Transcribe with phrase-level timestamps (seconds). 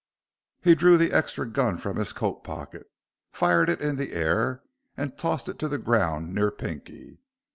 [0.61, 2.87] He drew the extra gun from his coat pocket,
[3.31, 4.63] fired it in the air,
[4.97, 7.21] and tossed it to the ground near Pinky.